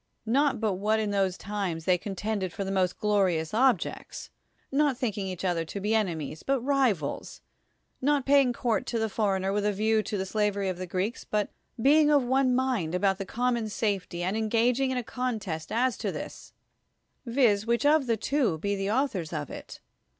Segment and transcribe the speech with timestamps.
[0.25, 4.31] Not but what in those times they contended for the most glorious objects,
[4.71, 7.41] not thinking each other to be enemies, but rivals,
[8.01, 11.23] not paying court to the foreigner with a view to the slavery of the Creeks,
[11.23, 15.29] but being of one mind about the common safety, and engaging in a cou 91
[15.29, 16.53] THE WORLD'S FAMOUS ORATIONS test as to this,
[17.27, 19.81] viz., which of the two shall be the authors of it.